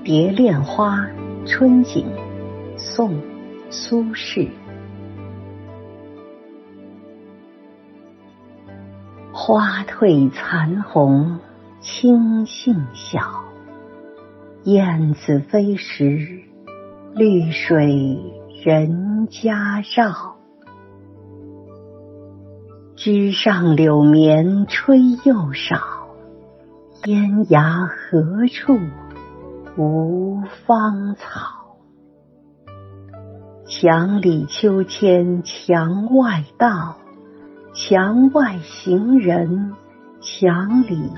[0.02, 1.06] 《蝶恋花·
[1.46, 2.06] 春景》
[2.78, 3.10] 宋·
[3.68, 4.48] 苏轼。
[9.30, 11.38] 花褪残红
[11.82, 13.20] 青杏小，
[14.64, 16.44] 燕子飞时，
[17.14, 18.18] 绿水
[18.64, 20.34] 人家绕。
[22.96, 25.76] 枝上柳绵吹又少，
[27.02, 28.78] 天涯何处？
[29.76, 31.76] 无芳草，
[33.66, 36.96] 墙里秋千墙外道，
[37.72, 39.74] 墙外行人，
[40.20, 41.12] 墙里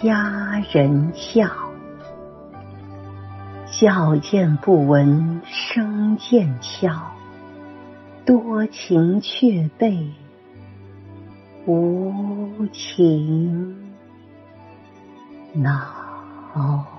[0.00, 1.48] 佳人笑。
[3.66, 6.90] 笑渐不闻声渐悄，
[8.24, 10.12] 多情却被
[11.66, 13.76] 无情
[15.54, 16.97] 恼。